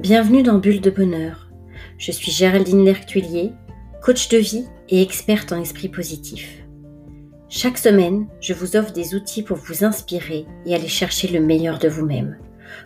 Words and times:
Bienvenue 0.00 0.42
dans 0.42 0.56
Bulle 0.56 0.80
de 0.80 0.88
Bonheur. 0.88 1.50
Je 1.98 2.10
suis 2.10 2.32
Géraldine 2.32 2.86
Lertuillier, 2.86 3.52
coach 4.02 4.30
de 4.30 4.38
vie 4.38 4.64
et 4.88 5.02
experte 5.02 5.52
en 5.52 5.60
esprit 5.60 5.90
positif. 5.90 6.64
Chaque 7.50 7.76
semaine, 7.76 8.26
je 8.40 8.54
vous 8.54 8.76
offre 8.76 8.94
des 8.94 9.14
outils 9.14 9.42
pour 9.42 9.58
vous 9.58 9.84
inspirer 9.84 10.46
et 10.64 10.74
aller 10.74 10.88
chercher 10.88 11.28
le 11.28 11.40
meilleur 11.40 11.78
de 11.78 11.88
vous-même, 11.88 12.38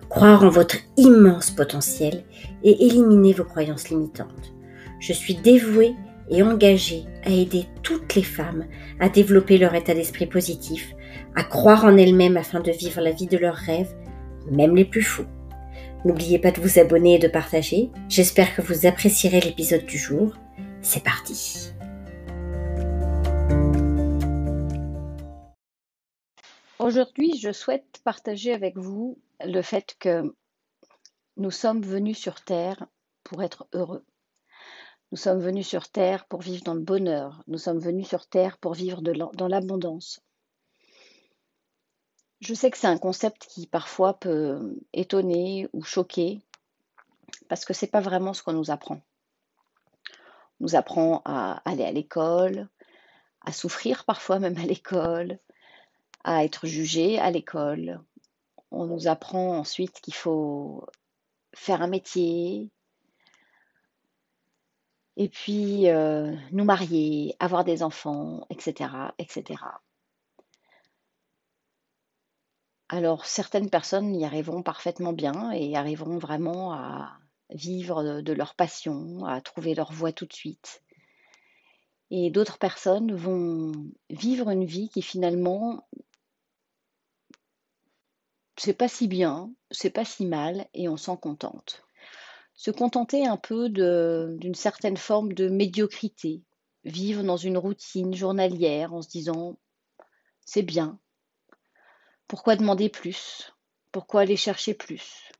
croire 0.08 0.42
en 0.42 0.48
votre 0.48 0.74
immense 0.96 1.52
potentiel 1.52 2.24
et 2.64 2.84
éliminer 2.84 3.32
vos 3.32 3.44
croyances 3.44 3.90
limitantes. 3.90 4.52
Je 4.98 5.12
suis 5.12 5.36
dévouée 5.36 5.94
et 6.30 6.42
engagée 6.42 7.04
à 7.24 7.30
aider 7.30 7.66
toutes 7.84 8.16
les 8.16 8.24
femmes 8.24 8.64
à 8.98 9.08
développer 9.08 9.56
leur 9.56 9.76
état 9.76 9.94
d'esprit 9.94 10.26
positif, 10.26 10.92
à 11.36 11.44
croire 11.44 11.84
en 11.84 11.96
elles-mêmes 11.96 12.36
afin 12.36 12.58
de 12.58 12.72
vivre 12.72 13.00
la 13.00 13.12
vie 13.12 13.28
de 13.28 13.38
leurs 13.38 13.54
rêves, 13.54 13.94
même 14.50 14.74
les 14.74 14.84
plus 14.84 15.02
fous. 15.02 15.26
N'oubliez 16.04 16.38
pas 16.38 16.50
de 16.50 16.60
vous 16.60 16.78
abonner 16.78 17.14
et 17.14 17.18
de 17.18 17.28
partager. 17.28 17.90
J'espère 18.10 18.54
que 18.54 18.60
vous 18.60 18.84
apprécierez 18.84 19.40
l'épisode 19.40 19.86
du 19.86 19.96
jour. 19.96 20.34
C'est 20.82 21.02
parti. 21.02 21.72
Aujourd'hui, 26.78 27.38
je 27.38 27.52
souhaite 27.52 28.02
partager 28.04 28.52
avec 28.52 28.76
vous 28.76 29.18
le 29.42 29.62
fait 29.62 29.96
que 29.98 30.34
nous 31.38 31.50
sommes 31.50 31.80
venus 31.80 32.18
sur 32.18 32.44
Terre 32.44 32.86
pour 33.22 33.42
être 33.42 33.66
heureux. 33.72 34.04
Nous 35.10 35.16
sommes 35.16 35.40
venus 35.40 35.66
sur 35.66 35.88
Terre 35.88 36.26
pour 36.26 36.42
vivre 36.42 36.64
dans 36.64 36.74
le 36.74 36.80
bonheur. 36.80 37.42
Nous 37.46 37.58
sommes 37.58 37.78
venus 37.78 38.08
sur 38.08 38.26
Terre 38.26 38.58
pour 38.58 38.74
vivre 38.74 39.00
dans 39.00 39.48
l'abondance. 39.48 40.20
Je 42.44 42.52
sais 42.52 42.70
que 42.70 42.76
c'est 42.76 42.86
un 42.86 42.98
concept 42.98 43.46
qui 43.46 43.66
parfois 43.66 44.20
peut 44.20 44.76
étonner 44.92 45.66
ou 45.72 45.82
choquer 45.82 46.42
parce 47.48 47.64
que 47.64 47.72
c'est 47.72 47.86
pas 47.86 48.02
vraiment 48.02 48.34
ce 48.34 48.42
qu'on 48.42 48.52
nous 48.52 48.70
apprend. 48.70 49.00
On 50.60 50.64
nous 50.64 50.76
apprend 50.76 51.22
à 51.24 51.62
aller 51.64 51.84
à 51.84 51.90
l'école, 51.90 52.68
à 53.46 53.52
souffrir 53.52 54.04
parfois 54.04 54.40
même 54.40 54.58
à 54.58 54.66
l'école, 54.66 55.38
à 56.22 56.44
être 56.44 56.66
jugé 56.66 57.18
à 57.18 57.30
l'école. 57.30 58.02
On 58.70 58.84
nous 58.84 59.08
apprend 59.08 59.56
ensuite 59.56 60.02
qu'il 60.02 60.14
faut 60.14 60.84
faire 61.54 61.80
un 61.80 61.86
métier, 61.86 62.68
et 65.16 65.30
puis 65.30 65.88
euh, 65.88 66.36
nous 66.52 66.64
marier, 66.64 67.36
avoir 67.38 67.64
des 67.64 67.82
enfants, 67.82 68.46
etc., 68.50 68.90
etc. 69.18 69.62
Alors 72.94 73.26
certaines 73.26 73.70
personnes 73.70 74.14
y 74.14 74.24
arriveront 74.24 74.62
parfaitement 74.62 75.12
bien 75.12 75.50
et 75.50 75.74
arriveront 75.74 76.18
vraiment 76.18 76.74
à 76.74 77.18
vivre 77.50 78.20
de 78.22 78.32
leur 78.32 78.54
passion, 78.54 79.24
à 79.24 79.40
trouver 79.40 79.74
leur 79.74 79.90
voie 79.90 80.12
tout 80.12 80.26
de 80.26 80.32
suite. 80.32 80.80
Et 82.12 82.30
d'autres 82.30 82.56
personnes 82.56 83.12
vont 83.12 83.72
vivre 84.10 84.48
une 84.48 84.64
vie 84.64 84.90
qui 84.90 85.02
finalement 85.02 85.88
c'est 88.56 88.74
pas 88.74 88.86
si 88.86 89.08
bien, 89.08 89.52
c'est 89.72 89.90
pas 89.90 90.04
si 90.04 90.24
mal 90.24 90.68
et 90.72 90.88
on 90.88 90.96
s'en 90.96 91.16
contente. 91.16 91.82
Se 92.54 92.70
contenter 92.70 93.26
un 93.26 93.36
peu 93.36 93.70
d'une 93.70 94.54
certaine 94.54 94.98
forme 94.98 95.32
de 95.32 95.48
médiocrité, 95.48 96.44
vivre 96.84 97.24
dans 97.24 97.38
une 97.38 97.58
routine 97.58 98.14
journalière 98.14 98.94
en 98.94 99.02
se 99.02 99.08
disant 99.08 99.58
c'est 100.46 100.62
bien, 100.62 101.00
pourquoi 102.26 102.56
demander 102.56 102.88
plus? 102.88 103.52
Pourquoi 103.92 104.22
aller 104.22 104.36
chercher 104.36 104.74
plus? 104.74 105.30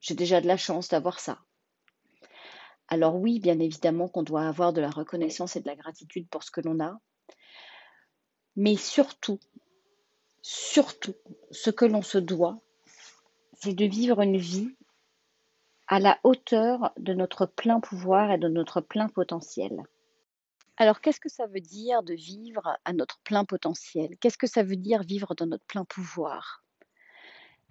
J'ai 0.00 0.14
déjà 0.14 0.40
de 0.40 0.46
la 0.46 0.56
chance 0.56 0.88
d'avoir 0.88 1.20
ça. 1.20 1.38
Alors 2.88 3.16
oui, 3.16 3.40
bien 3.40 3.58
évidemment 3.58 4.08
qu'on 4.08 4.22
doit 4.22 4.46
avoir 4.46 4.72
de 4.72 4.80
la 4.80 4.90
reconnaissance 4.90 5.56
et 5.56 5.60
de 5.60 5.66
la 5.66 5.76
gratitude 5.76 6.28
pour 6.28 6.42
ce 6.42 6.50
que 6.50 6.60
l'on 6.60 6.80
a, 6.80 6.98
mais 8.56 8.76
surtout, 8.76 9.40
surtout, 10.42 11.14
ce 11.50 11.70
que 11.70 11.84
l'on 11.84 12.02
se 12.02 12.18
doit, 12.18 12.58
c'est 13.54 13.74
de 13.74 13.86
vivre 13.86 14.20
une 14.20 14.36
vie 14.36 14.74
à 15.86 16.00
la 16.00 16.18
hauteur 16.22 16.92
de 16.98 17.14
notre 17.14 17.46
plein 17.46 17.80
pouvoir 17.80 18.32
et 18.32 18.38
de 18.38 18.48
notre 18.48 18.80
plein 18.80 19.08
potentiel. 19.08 19.82
Alors, 20.76 21.00
qu'est-ce 21.00 21.20
que 21.20 21.28
ça 21.28 21.46
veut 21.46 21.60
dire 21.60 22.02
de 22.02 22.14
vivre 22.14 22.78
à 22.84 22.92
notre 22.92 23.18
plein 23.20 23.44
potentiel? 23.44 24.16
Qu'est-ce 24.18 24.38
que 24.38 24.46
ça 24.46 24.62
veut 24.62 24.76
dire 24.76 25.02
vivre 25.02 25.34
dans 25.34 25.46
notre 25.46 25.66
plein 25.66 25.84
pouvoir? 25.84 26.64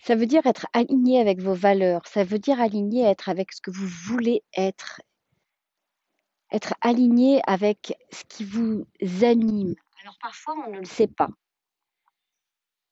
Ça 0.03 0.15
veut 0.15 0.25
dire 0.25 0.45
être 0.47 0.65
aligné 0.73 1.19
avec 1.19 1.39
vos 1.39 1.53
valeurs, 1.53 2.07
ça 2.07 2.23
veut 2.23 2.39
dire 2.39 2.59
aligné 2.59 3.03
être 3.03 3.29
avec 3.29 3.51
ce 3.51 3.61
que 3.61 3.69
vous 3.69 3.87
voulez 3.87 4.43
être, 4.57 4.99
être 6.51 6.73
aligné 6.81 7.39
avec 7.45 7.95
ce 8.11 8.23
qui 8.23 8.43
vous 8.43 8.87
anime. 9.21 9.75
Alors 10.01 10.17
parfois, 10.19 10.55
on 10.65 10.71
ne 10.71 10.79
le 10.79 10.85
sait 10.85 11.07
pas. 11.07 11.29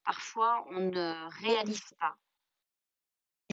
Parfois, 0.05 0.67
on 0.69 0.81
ne 0.81 1.41
réalise 1.41 1.93
pas. 1.99 2.15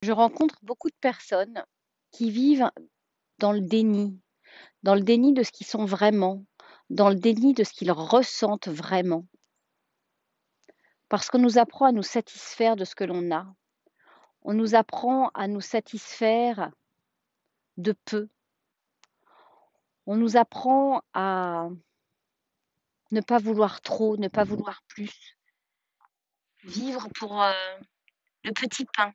Je 0.03 0.13
rencontre 0.13 0.59
beaucoup 0.63 0.89
de 0.91 0.97
personnes 1.01 1.65
qui 2.13 2.31
vivent 2.31 2.71
dans 3.39 3.53
le 3.53 3.63
déni, 3.63 4.21
dans 4.83 4.95
le 4.95 5.01
déni 5.01 5.33
de 5.33 5.43
ce 5.43 5.53
qu'ils 5.53 5.67
sont 5.67 5.85
vraiment, 5.85 6.45
dans 6.91 7.09
le 7.09 7.17
déni 7.17 7.55
de 7.55 7.65
ce 7.65 7.73
qu'ils 7.73 7.93
ressentent 7.93 8.69
vraiment. 8.69 9.27
Parce 11.09 11.31
qu'on 11.31 11.39
nous 11.39 11.59
apprend 11.59 11.87
à 11.87 11.93
nous 11.93 12.03
satisfaire 12.03 12.77
de 12.77 12.85
ce 12.85 12.95
que 12.95 13.05
l'on 13.05 13.31
a. 13.35 13.47
On 14.43 14.55
nous 14.55 14.75
apprend 14.75 15.31
à 15.35 15.49
nous 15.49 15.61
satisfaire 15.61 16.71
de 17.77 17.95
peu. 18.05 18.29
On 20.07 20.17
nous 20.17 20.37
apprend 20.37 21.03
à 21.15 21.69
ne 23.11 23.21
pas 23.21 23.39
vouloir 23.39 23.81
trop, 23.81 24.17
ne 24.17 24.29
pas 24.29 24.45
vouloir 24.45 24.83
plus. 24.89 25.37
Vivre 26.65 27.09
pour 27.19 27.43
euh, 27.43 27.53
le 28.45 28.53
petit 28.53 28.87
pain. 28.97 29.13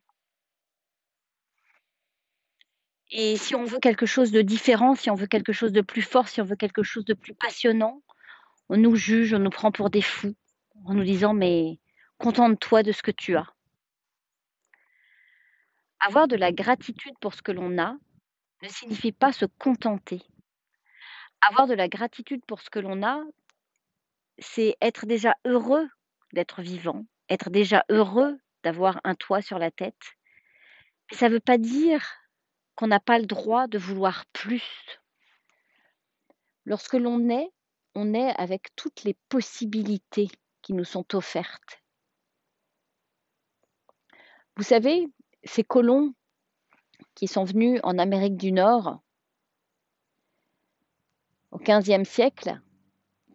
Et 3.14 3.36
si 3.36 3.54
on 3.54 3.64
veut 3.64 3.78
quelque 3.78 4.06
chose 4.06 4.32
de 4.32 4.40
différent, 4.40 4.94
si 4.94 5.10
on 5.10 5.14
veut 5.14 5.26
quelque 5.26 5.52
chose 5.52 5.72
de 5.72 5.82
plus 5.82 6.00
fort, 6.00 6.28
si 6.28 6.40
on 6.40 6.44
veut 6.44 6.56
quelque 6.56 6.82
chose 6.82 7.04
de 7.04 7.12
plus 7.12 7.34
passionnant, 7.34 8.02
on 8.70 8.78
nous 8.78 8.96
juge, 8.96 9.34
on 9.34 9.38
nous 9.38 9.50
prend 9.50 9.70
pour 9.70 9.90
des 9.90 10.00
fous, 10.00 10.34
en 10.86 10.94
nous 10.94 11.04
disant 11.04 11.34
mais 11.34 11.78
contente-toi 12.16 12.82
de 12.82 12.90
ce 12.90 13.02
que 13.02 13.10
tu 13.10 13.36
as. 13.36 13.52
Avoir 16.00 16.26
de 16.26 16.36
la 16.36 16.52
gratitude 16.52 17.12
pour 17.20 17.34
ce 17.34 17.42
que 17.42 17.52
l'on 17.52 17.78
a 17.78 17.96
ne 18.62 18.68
signifie 18.68 19.12
pas 19.12 19.32
se 19.32 19.44
contenter. 19.44 20.22
Avoir 21.46 21.66
de 21.66 21.74
la 21.74 21.88
gratitude 21.88 22.42
pour 22.46 22.62
ce 22.62 22.70
que 22.70 22.78
l'on 22.78 23.02
a, 23.02 23.22
c'est 24.38 24.74
être 24.80 25.04
déjà 25.04 25.34
heureux 25.44 25.86
d'être 26.32 26.62
vivant, 26.62 27.04
être 27.28 27.50
déjà 27.50 27.84
heureux 27.90 28.38
d'avoir 28.64 29.02
un 29.04 29.14
toit 29.14 29.42
sur 29.42 29.58
la 29.58 29.70
tête. 29.70 30.16
Mais 31.10 31.18
ça 31.18 31.28
ne 31.28 31.34
veut 31.34 31.40
pas 31.40 31.58
dire 31.58 32.21
qu'on 32.74 32.86
n'a 32.86 33.00
pas 33.00 33.18
le 33.18 33.26
droit 33.26 33.66
de 33.66 33.78
vouloir 33.78 34.24
plus. 34.32 35.00
Lorsque 36.64 36.94
l'on 36.94 37.28
est, 37.28 37.52
on 37.94 38.14
est 38.14 38.30
avec 38.38 38.74
toutes 38.76 39.04
les 39.04 39.14
possibilités 39.28 40.28
qui 40.62 40.72
nous 40.72 40.84
sont 40.84 41.14
offertes. 41.14 41.82
Vous 44.56 44.62
savez, 44.62 45.08
ces 45.44 45.64
colons 45.64 46.14
qui 47.14 47.26
sont 47.26 47.44
venus 47.44 47.80
en 47.82 47.98
Amérique 47.98 48.36
du 48.36 48.52
Nord 48.52 49.00
au 51.50 51.58
XVe 51.58 52.04
siècle, 52.04 52.60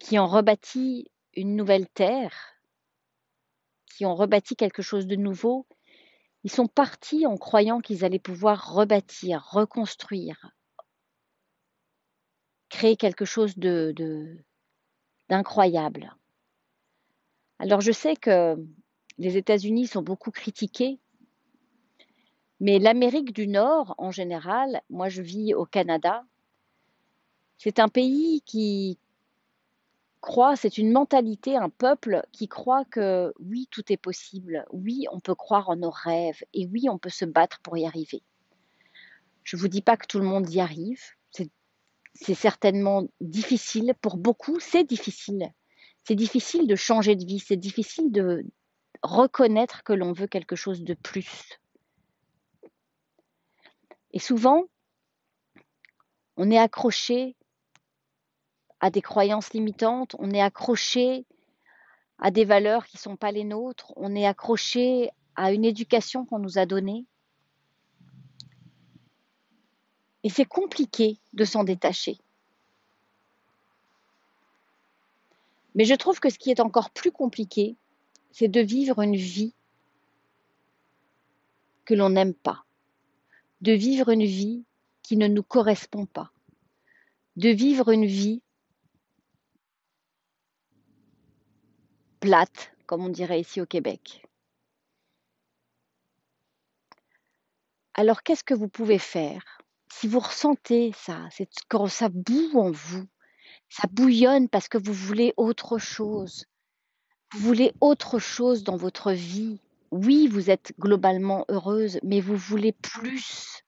qui 0.00 0.18
ont 0.18 0.26
rebâti 0.26 1.10
une 1.34 1.54
nouvelle 1.54 1.88
terre, 1.88 2.34
qui 3.86 4.04
ont 4.06 4.14
rebâti 4.14 4.56
quelque 4.56 4.82
chose 4.82 5.06
de 5.06 5.16
nouveau, 5.16 5.66
ils 6.44 6.50
sont 6.50 6.66
partis 6.66 7.26
en 7.26 7.36
croyant 7.36 7.80
qu'ils 7.80 8.04
allaient 8.04 8.18
pouvoir 8.18 8.72
rebâtir, 8.72 9.48
reconstruire, 9.50 10.52
créer 12.68 12.96
quelque 12.96 13.24
chose 13.24 13.58
de, 13.58 13.94
d'incroyable. 15.28 16.14
Alors 17.58 17.80
je 17.80 17.92
sais 17.92 18.14
que 18.14 18.56
les 19.18 19.36
États-Unis 19.36 19.88
sont 19.88 20.02
beaucoup 20.02 20.30
critiqués, 20.30 21.00
mais 22.60 22.78
l'Amérique 22.78 23.32
du 23.32 23.48
Nord 23.48 23.94
en 23.98 24.10
général, 24.10 24.82
moi 24.90 25.08
je 25.08 25.22
vis 25.22 25.54
au 25.54 25.64
Canada, 25.64 26.24
c'est 27.56 27.80
un 27.80 27.88
pays 27.88 28.42
qui, 28.42 28.98
c'est 30.56 30.78
une 30.78 30.92
mentalité, 30.92 31.56
un 31.56 31.70
peuple 31.70 32.22
qui 32.32 32.48
croit 32.48 32.84
que 32.84 33.32
oui, 33.38 33.68
tout 33.70 33.92
est 33.92 33.96
possible, 33.96 34.66
oui, 34.72 35.06
on 35.10 35.20
peut 35.20 35.34
croire 35.34 35.68
en 35.68 35.76
nos 35.76 35.90
rêves 35.90 36.42
et 36.52 36.66
oui, 36.66 36.88
on 36.88 36.98
peut 36.98 37.10
se 37.10 37.24
battre 37.24 37.60
pour 37.60 37.76
y 37.76 37.86
arriver. 37.86 38.22
Je 39.44 39.56
ne 39.56 39.60
vous 39.60 39.68
dis 39.68 39.82
pas 39.82 39.96
que 39.96 40.06
tout 40.06 40.18
le 40.18 40.26
monde 40.26 40.50
y 40.50 40.60
arrive, 40.60 41.02
c'est 42.20 42.34
certainement 42.34 43.04
difficile, 43.20 43.94
pour 44.00 44.16
beaucoup 44.16 44.58
c'est 44.58 44.84
difficile. 44.84 45.52
C'est 46.04 46.16
difficile 46.16 46.66
de 46.66 46.74
changer 46.74 47.14
de 47.14 47.24
vie, 47.24 47.38
c'est 47.38 47.56
difficile 47.56 48.10
de 48.10 48.44
reconnaître 49.02 49.84
que 49.84 49.92
l'on 49.92 50.12
veut 50.12 50.26
quelque 50.26 50.56
chose 50.56 50.82
de 50.82 50.94
plus. 50.94 51.60
Et 54.12 54.18
souvent, 54.18 54.64
on 56.36 56.50
est 56.50 56.58
accroché 56.58 57.36
à 58.80 58.90
des 58.90 59.02
croyances 59.02 59.52
limitantes, 59.52 60.14
on 60.18 60.30
est 60.30 60.40
accroché 60.40 61.24
à 62.18 62.30
des 62.30 62.44
valeurs 62.44 62.86
qui 62.86 62.96
ne 62.96 63.00
sont 63.00 63.16
pas 63.16 63.32
les 63.32 63.44
nôtres, 63.44 63.92
on 63.96 64.14
est 64.14 64.26
accroché 64.26 65.10
à 65.36 65.52
une 65.52 65.64
éducation 65.64 66.24
qu'on 66.24 66.38
nous 66.38 66.58
a 66.58 66.66
donnée. 66.66 67.06
Et 70.24 70.30
c'est 70.30 70.44
compliqué 70.44 71.18
de 71.32 71.44
s'en 71.44 71.64
détacher. 71.64 72.18
Mais 75.74 75.84
je 75.84 75.94
trouve 75.94 76.18
que 76.18 76.28
ce 76.28 76.38
qui 76.38 76.50
est 76.50 76.60
encore 76.60 76.90
plus 76.90 77.12
compliqué, 77.12 77.76
c'est 78.32 78.48
de 78.48 78.60
vivre 78.60 79.00
une 79.00 79.16
vie 79.16 79.54
que 81.84 81.94
l'on 81.94 82.10
n'aime 82.10 82.34
pas, 82.34 82.64
de 83.60 83.72
vivre 83.72 84.08
une 84.10 84.24
vie 84.24 84.64
qui 85.02 85.16
ne 85.16 85.28
nous 85.28 85.44
correspond 85.44 86.04
pas, 86.04 86.32
de 87.36 87.48
vivre 87.50 87.90
une 87.90 88.06
vie 88.06 88.42
plate, 92.20 92.72
comme 92.86 93.04
on 93.04 93.08
dirait 93.08 93.40
ici 93.40 93.60
au 93.60 93.66
Québec. 93.66 94.26
Alors 97.94 98.22
qu'est-ce 98.22 98.44
que 98.44 98.54
vous 98.54 98.68
pouvez 98.68 98.98
faire? 98.98 99.58
Si 99.92 100.06
vous 100.06 100.20
ressentez 100.20 100.92
ça, 100.92 101.28
quand 101.68 101.88
ça 101.88 102.08
boue 102.08 102.52
en 102.54 102.70
vous, 102.70 103.06
ça 103.68 103.88
bouillonne 103.90 104.48
parce 104.48 104.68
que 104.68 104.78
vous 104.78 104.92
voulez 104.92 105.34
autre 105.36 105.78
chose. 105.78 106.46
Vous 107.32 107.40
voulez 107.40 107.72
autre 107.80 108.18
chose 108.18 108.62
dans 108.62 108.76
votre 108.76 109.12
vie. 109.12 109.60
Oui, 109.90 110.28
vous 110.28 110.50
êtes 110.50 110.72
globalement 110.78 111.44
heureuse, 111.48 111.98
mais 112.02 112.20
vous 112.20 112.36
voulez 112.36 112.72
plus. 112.72 113.62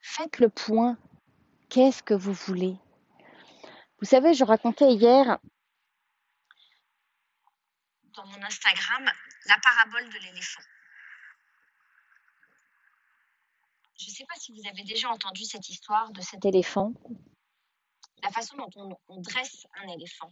Faites 0.00 0.38
le 0.38 0.48
point. 0.48 0.96
Qu'est-ce 1.68 2.02
que 2.02 2.14
vous 2.14 2.32
voulez? 2.32 2.76
Vous 4.00 4.06
savez, 4.06 4.34
je 4.34 4.44
racontais 4.44 4.92
hier 4.92 5.38
dans 8.14 8.26
mon 8.26 8.42
Instagram 8.42 9.10
la 9.46 9.56
parabole 9.62 10.08
de 10.08 10.18
l'éléphant. 10.18 10.62
Je 13.98 14.06
ne 14.06 14.10
sais 14.10 14.24
pas 14.28 14.34
si 14.38 14.52
vous 14.52 14.68
avez 14.68 14.82
déjà 14.82 15.08
entendu 15.08 15.44
cette 15.44 15.68
histoire 15.68 16.10
de 16.12 16.20
cet 16.20 16.44
éléphant 16.44 16.92
la 18.24 18.30
façon 18.30 18.56
dont 18.56 18.96
on, 19.08 19.20
dresse 19.20 19.66
un 19.82 19.88
éléphant. 19.88 20.30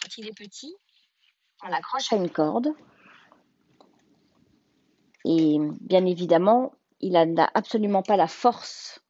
Quand 0.00 0.18
il 0.18 0.28
est 0.28 0.36
petit, 0.36 0.74
on 1.62 1.68
l'accroche 1.68 2.12
à 2.12 2.16
une 2.16 2.30
corde. 2.30 2.68
Et 5.24 5.58
bien 5.80 6.04
évidemment, 6.04 6.72
il 7.00 7.12
n'a 7.12 7.50
absolument 7.54 8.02
pas 8.02 8.16
la 8.16 8.28
force, 8.28 9.00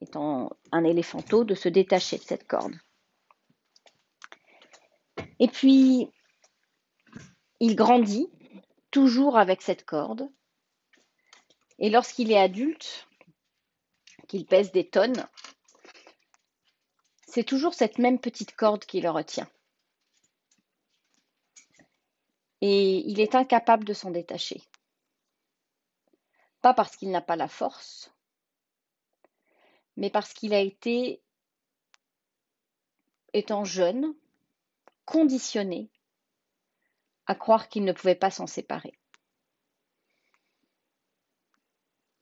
étant 0.00 0.50
un 0.72 0.84
éléphanteau, 0.84 1.44
de 1.44 1.54
se 1.54 1.68
détacher 1.68 2.18
de 2.18 2.24
cette 2.24 2.46
corde. 2.46 2.74
Et 5.38 5.48
puis, 5.48 6.10
il 7.60 7.76
grandit, 7.76 8.28
toujours 8.90 9.38
avec 9.38 9.62
cette 9.62 9.84
corde. 9.84 10.30
Et 11.78 11.90
lorsqu'il 11.90 12.32
est 12.32 12.38
adulte, 12.38 13.08
qu'il 14.28 14.46
pèse 14.46 14.72
des 14.72 14.88
tonnes, 14.88 15.26
c'est 17.26 17.44
toujours 17.44 17.74
cette 17.74 17.98
même 17.98 18.18
petite 18.18 18.56
corde 18.56 18.84
qui 18.84 19.00
le 19.00 19.10
retient. 19.10 19.48
Et 22.62 22.98
il 23.08 23.20
est 23.20 23.34
incapable 23.34 23.84
de 23.84 23.92
s'en 23.92 24.10
détacher. 24.10 24.62
Pas 26.62 26.72
parce 26.72 26.96
qu'il 26.96 27.10
n'a 27.10 27.20
pas 27.20 27.36
la 27.36 27.48
force, 27.48 28.10
mais 29.96 30.10
parce 30.10 30.32
qu'il 30.32 30.54
a 30.54 30.60
été, 30.60 31.22
étant 33.32 33.64
jeune, 33.64 34.14
conditionné 35.04 35.90
à 37.26 37.34
croire 37.34 37.68
qu'il 37.68 37.84
ne 37.84 37.92
pouvait 37.92 38.14
pas 38.14 38.30
s'en 38.30 38.46
séparer. 38.46 38.92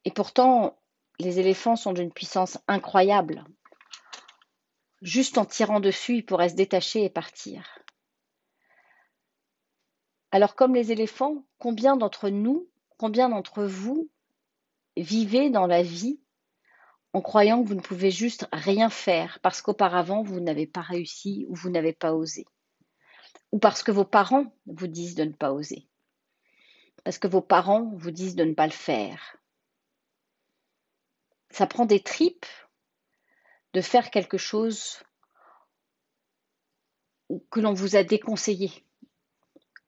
Et 0.05 0.11
pourtant, 0.11 0.77
les 1.19 1.39
éléphants 1.39 1.75
sont 1.75 1.93
d'une 1.93 2.11
puissance 2.11 2.57
incroyable. 2.67 3.43
Juste 5.01 5.37
en 5.37 5.45
tirant 5.45 5.79
dessus, 5.79 6.17
il 6.17 6.25
pourrait 6.25 6.49
se 6.49 6.55
détacher 6.55 7.03
et 7.03 7.09
partir. 7.09 7.79
Alors 10.31 10.55
comme 10.55 10.75
les 10.75 10.91
éléphants, 10.91 11.45
combien 11.59 11.95
d'entre 11.95 12.29
nous, 12.29 12.67
combien 12.97 13.29
d'entre 13.29 13.63
vous 13.63 14.09
vivez 14.97 15.49
dans 15.49 15.67
la 15.67 15.81
vie 15.81 16.19
en 17.13 17.21
croyant 17.21 17.63
que 17.63 17.69
vous 17.69 17.75
ne 17.75 17.81
pouvez 17.81 18.11
juste 18.11 18.47
rien 18.51 18.89
faire 18.89 19.39
parce 19.41 19.61
qu'auparavant 19.61 20.23
vous 20.23 20.41
n'avez 20.41 20.67
pas 20.67 20.81
réussi 20.81 21.45
ou 21.47 21.55
vous 21.55 21.69
n'avez 21.69 21.93
pas 21.93 22.13
osé? 22.13 22.45
Ou 23.51 23.59
parce 23.59 23.83
que 23.83 23.91
vos 23.91 24.05
parents 24.05 24.53
vous 24.65 24.87
disent 24.87 25.15
de 25.15 25.23
ne 25.23 25.33
pas 25.33 25.51
oser. 25.51 25.87
Parce 27.03 27.17
que 27.17 27.27
vos 27.27 27.41
parents 27.41 27.91
vous 27.95 28.11
disent 28.11 28.35
de 28.35 28.43
ne 28.43 28.53
pas 28.53 28.65
le 28.65 28.73
faire. 28.73 29.37
Ça 31.51 31.67
prend 31.67 31.85
des 31.85 32.01
tripes 32.01 32.45
de 33.73 33.81
faire 33.81 34.09
quelque 34.09 34.37
chose 34.37 35.03
que 37.49 37.59
l'on 37.59 37.73
vous 37.73 37.95
a 37.95 38.03
déconseillé, 38.03 38.85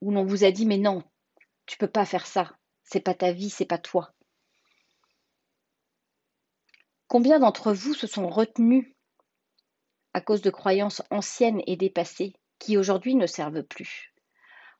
où 0.01 0.11
l'on 0.11 0.25
vous 0.25 0.44
a 0.44 0.51
dit 0.51 0.65
mais 0.65 0.77
non, 0.77 1.03
tu 1.65 1.77
peux 1.77 1.88
pas 1.88 2.05
faire 2.05 2.25
ça, 2.25 2.57
c'est 2.83 2.99
pas 2.99 3.13
ta 3.13 3.31
vie, 3.31 3.49
c'est 3.49 3.65
pas 3.65 3.77
toi. 3.77 4.13
Combien 7.07 7.39
d'entre 7.39 7.71
vous 7.71 7.94
se 7.94 8.07
sont 8.07 8.27
retenus 8.27 8.94
à 10.13 10.19
cause 10.19 10.41
de 10.41 10.49
croyances 10.49 11.01
anciennes 11.09 11.61
et 11.67 11.77
dépassées 11.77 12.33
qui 12.59 12.77
aujourd'hui 12.77 13.15
ne 13.15 13.27
servent 13.27 13.63
plus 13.63 14.13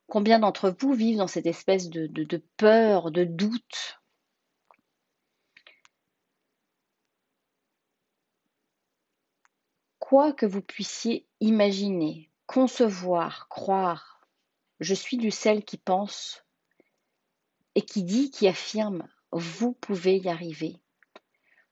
Combien 0.08 0.40
d'entre 0.40 0.74
vous 0.80 0.94
vivent 0.94 1.18
dans 1.18 1.28
cette 1.28 1.46
espèce 1.46 1.90
de, 1.90 2.38
peur, 2.56 3.12
de 3.12 3.26
doute? 3.26 4.02
Quoi 10.00 10.32
que 10.32 10.46
vous 10.46 10.62
puissiez 10.62 11.28
imaginer, 11.42 12.32
concevoir, 12.46 13.50
croire, 13.50 14.22
je 14.80 14.94
suis 14.94 15.18
du 15.18 15.30
celle 15.30 15.66
qui 15.66 15.78
pense 15.78 16.46
et 17.76 17.82
qui 17.82 18.04
dit, 18.04 18.32
qui 18.32 18.48
affirme, 18.48 19.06
vous 19.34 19.74
pouvez 19.74 20.18
y 20.18 20.30
arriver. 20.30 20.78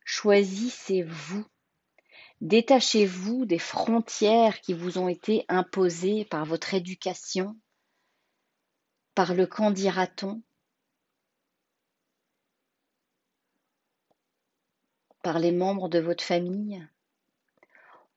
Choisissez-vous. 0.04 1.46
Détachez-vous 2.42 3.46
des 3.46 3.60
frontières 3.60 4.60
qui 4.62 4.74
vous 4.74 4.98
ont 4.98 5.08
été 5.08 5.46
imposées 5.48 6.26
par 6.26 6.46
votre 6.46 6.74
éducation, 6.74 7.58
par 9.16 9.34
le 9.34 9.48
qu'en 9.48 9.72
dira-t-on, 9.72 10.44
par 15.24 15.40
les 15.40 15.52
membres 15.52 15.90
de 15.90 15.98
votre 15.98 16.24
famille. 16.24 16.88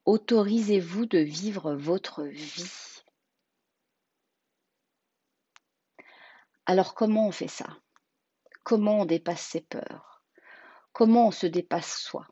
Autorisez-vous 0.04 1.06
de 1.06 1.18
vivre 1.18 1.74
votre 1.74 2.24
vie. 2.24 3.02
Alors 6.66 6.94
comment 6.94 7.28
on 7.28 7.32
fait 7.32 7.48
ça? 7.48 7.78
Comment 8.62 9.00
on 9.00 9.04
dépasse 9.06 9.40
ses 9.40 9.62
peurs? 9.62 10.22
Comment 10.92 11.28
on 11.28 11.30
se 11.30 11.46
dépasse 11.46 12.02
soi? 12.02 12.26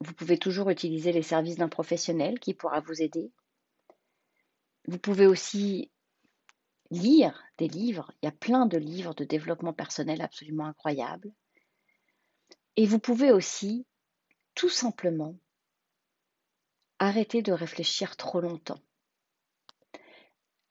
Vous 0.00 0.12
pouvez 0.12 0.38
toujours 0.38 0.70
utiliser 0.70 1.12
les 1.12 1.22
services 1.22 1.56
d'un 1.56 1.68
professionnel 1.68 2.38
qui 2.38 2.54
pourra 2.54 2.80
vous 2.80 3.02
aider. 3.02 3.32
Vous 4.86 4.98
pouvez 4.98 5.26
aussi 5.26 5.90
lire 6.90 7.42
des 7.58 7.68
livres. 7.68 8.12
Il 8.22 8.26
y 8.26 8.28
a 8.28 8.32
plein 8.32 8.66
de 8.66 8.78
livres 8.78 9.14
de 9.14 9.24
développement 9.24 9.72
personnel 9.72 10.20
absolument 10.20 10.66
incroyables. 10.66 11.32
Et 12.76 12.86
vous 12.86 12.98
pouvez 12.98 13.32
aussi 13.32 13.86
tout 14.54 14.68
simplement 14.68 15.36
Arrêtez 16.98 17.42
de 17.42 17.52
réfléchir 17.52 18.16
trop 18.16 18.40
longtemps. 18.40 18.80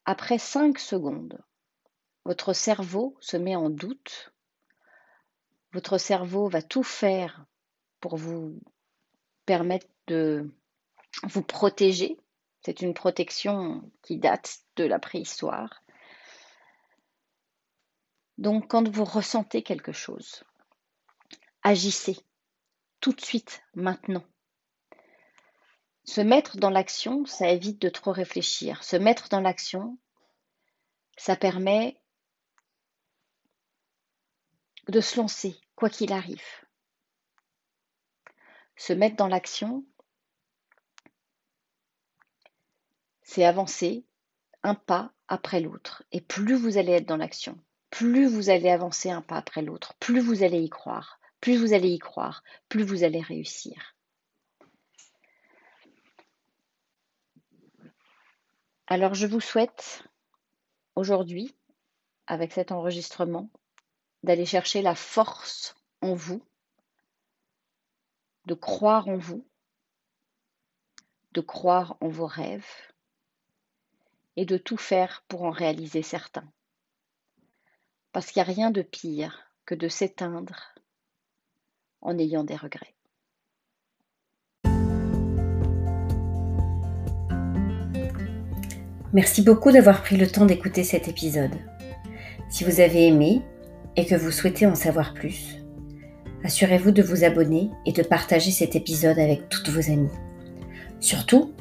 Après 0.05 0.39
cinq 0.39 0.79
secondes, 0.79 1.39
votre 2.25 2.53
cerveau 2.53 3.15
se 3.20 3.38
met 3.38 3.55
en 3.55 3.70
doute. 3.70 4.34
Votre 5.72 6.00
cerveau 6.00 6.50
va 6.50 6.63
tout 6.63 6.82
faire 6.82 7.46
pour 8.00 8.17
vous 8.17 8.60
permettre 9.45 9.87
de 10.07 10.51
vous 11.23 11.43
protéger. 11.43 12.17
C'est 12.61 12.81
une 12.81 12.93
protection 12.93 13.89
qui 14.01 14.17
date 14.17 14.59
de 14.75 14.83
la 14.85 14.99
préhistoire. 14.99 15.83
Donc 18.37 18.69
quand 18.69 18.89
vous 18.89 19.05
ressentez 19.05 19.63
quelque 19.63 19.91
chose, 19.91 20.43
agissez 21.63 22.17
tout 22.99 23.13
de 23.13 23.21
suite, 23.21 23.61
maintenant. 23.75 24.25
Se 26.05 26.21
mettre 26.21 26.57
dans 26.57 26.69
l'action, 26.69 27.25
ça 27.25 27.49
évite 27.49 27.81
de 27.81 27.89
trop 27.89 28.11
réfléchir. 28.11 28.83
Se 28.83 28.95
mettre 28.95 29.29
dans 29.29 29.41
l'action, 29.41 29.97
ça 31.17 31.35
permet 31.35 31.99
de 34.87 35.01
se 35.01 35.17
lancer, 35.17 35.55
quoi 35.75 35.89
qu'il 35.89 36.13
arrive. 36.13 36.64
Se 38.75 38.94
mettre 38.94 39.15
dans 39.15 39.27
l'action, 39.27 39.86
c'est 43.24 43.46
avancer 43.46 44.05
un 44.63 44.75
pas 44.75 45.13
après 45.27 45.60
l'autre. 45.60 46.03
Et 46.12 46.22
plus 46.22 46.55
vous 46.55 46.77
allez 46.77 46.94
être 46.94 47.08
dans 47.08 47.17
l'action, 47.17 47.58
plus 47.89 48.27
vous 48.27 48.50
allez 48.50 48.70
avancer 48.70 49.10
un 49.10 49.22
pas 49.22 49.38
après 49.38 49.62
l'autre, 49.62 49.94
plus 50.00 50.20
vous 50.20 50.44
allez 50.44 50.60
y 50.60 50.70
croire, 50.70 51.20
plus 51.39 51.58
vous 51.58 51.74
allez 51.74 51.89
y 51.89 52.00
croire, 52.00 52.44
plus 52.70 52.84
vous 52.84 53.03
allez 53.03 53.22
réussir. 53.22 53.96
Alors 58.88 59.15
je 59.15 59.25
vous 59.25 59.39
souhaite 59.39 60.03
aujourd'hui, 60.96 61.55
avec 62.27 62.51
cet 62.51 62.72
enregistrement, 62.72 63.50
d'aller 64.24 64.46
chercher 64.46 64.82
la 64.82 64.96
force 64.96 65.75
en 66.01 66.13
vous, 66.13 66.44
de 68.45 68.53
croire 68.53 69.07
en 69.07 69.17
vous, 69.17 69.45
de 71.33 71.41
croire 71.41 71.97
en 72.01 72.07
vos 72.07 72.27
rêves 72.27 72.65
et 74.35 74.45
de 74.45 74.57
tout 74.57 74.77
faire 74.77 75.23
pour 75.27 75.43
en 75.43 75.51
réaliser 75.51 76.01
certains. 76.01 76.47
Parce 78.11 78.31
qu'il 78.31 78.41
n'y 78.41 78.49
a 78.49 78.53
rien 78.53 78.71
de 78.71 78.81
pire 78.81 79.51
que 79.65 79.75
de 79.75 79.87
s'éteindre 79.87 80.75
en 82.01 82.17
ayant 82.17 82.43
des 82.43 82.55
regrets. 82.55 82.95
Merci 89.13 89.41
beaucoup 89.41 89.71
d'avoir 89.71 90.01
pris 90.01 90.17
le 90.17 90.29
temps 90.29 90.45
d'écouter 90.45 90.83
cet 90.83 91.07
épisode. 91.07 91.57
Si 92.49 92.63
vous 92.63 92.81
avez 92.81 93.07
aimé 93.07 93.41
et 93.95 94.05
que 94.05 94.15
vous 94.15 94.31
souhaitez 94.31 94.65
en 94.65 94.75
savoir 94.75 95.13
plus, 95.13 95.64
assurez-vous 96.45 96.91
de 96.91 97.01
vous 97.01 97.23
abonner 97.23 97.71
et 97.87 97.91
de 97.91 98.03
partager 98.03 98.51
cet 98.51 98.75
épisode 98.75 99.17
avec 99.17 99.49
toutes 99.49 99.69
vos 99.69 99.91
amies. 99.91 100.13
Surtout, 100.99 101.53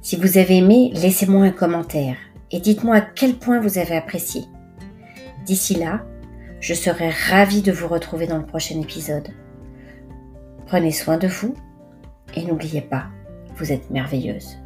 si 0.00 0.16
vous 0.16 0.38
avez 0.38 0.56
aimé, 0.56 0.90
laissez-moi 0.94 1.44
un 1.44 1.50
commentaire 1.50 2.16
et 2.50 2.58
dites-moi 2.58 2.96
à 2.96 3.00
quel 3.02 3.34
point 3.34 3.60
vous 3.60 3.76
avez 3.76 3.94
apprécié. 3.94 4.42
D'ici 5.44 5.74
là, 5.74 6.04
je 6.60 6.72
serai 6.72 7.10
ravie 7.10 7.62
de 7.62 7.72
vous 7.72 7.88
retrouver 7.88 8.26
dans 8.26 8.38
le 8.38 8.46
prochain 8.46 8.80
épisode. 8.80 9.28
Prenez 10.66 10.92
soin 10.92 11.18
de 11.18 11.28
vous 11.28 11.54
et 12.34 12.42
n'oubliez 12.44 12.80
pas, 12.80 13.08
vous 13.56 13.70
êtes 13.70 13.90
merveilleuse. 13.90 14.61